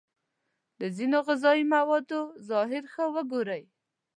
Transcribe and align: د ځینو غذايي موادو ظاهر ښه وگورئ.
د 0.79 0.81
ځینو 0.97 1.17
غذايي 1.27 1.63
موادو 1.75 2.21
ظاهر 2.49 2.83
ښه 2.93 3.05
وگورئ. 3.15 3.63